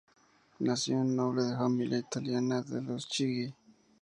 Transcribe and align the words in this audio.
Nació 0.61 0.99
en 0.99 1.09
la 1.09 1.13
noble 1.21 1.43
familia 1.55 1.99
Italiana 1.99 2.63
de 2.63 2.81
los 2.81 3.07
Chigi. 3.07 3.53